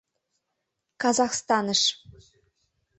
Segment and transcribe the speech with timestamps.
[1.01, 1.81] Казахстаныш.